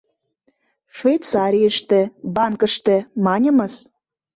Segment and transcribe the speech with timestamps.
[0.97, 1.99] Швейцарийыште,
[2.35, 3.73] банкыште, маньымыс.